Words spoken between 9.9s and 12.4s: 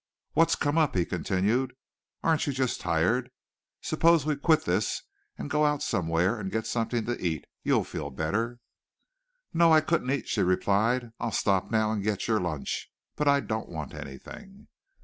eat," she replied. "I'll stop now and get your